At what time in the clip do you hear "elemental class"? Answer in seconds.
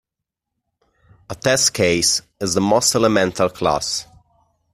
2.95-4.07